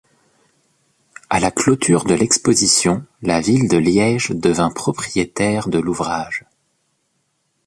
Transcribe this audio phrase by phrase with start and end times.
[1.29, 6.45] À la clôture de l’exposition, la ville de Liège devint propriétaire de l’ouvrage.